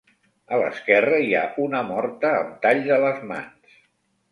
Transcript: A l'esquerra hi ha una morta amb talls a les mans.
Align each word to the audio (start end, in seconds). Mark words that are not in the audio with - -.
A 0.55 0.57
l'esquerra 0.61 1.19
hi 1.25 1.29
ha 1.35 1.43
una 1.67 1.83
morta 1.91 2.33
amb 2.39 2.59
talls 2.67 2.91
a 2.99 3.01
les 3.07 3.23
mans. 3.35 3.81